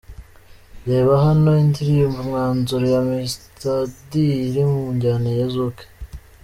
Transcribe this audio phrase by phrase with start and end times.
[0.87, 3.77] Reba hano indirimbo'Umwanzuro' ya Mr
[4.09, 4.11] D
[4.45, 5.77] iri mu njyana ya Zouk.